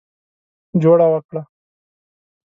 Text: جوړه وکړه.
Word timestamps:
جوړه 0.81 1.05
وکړه. 1.13 1.41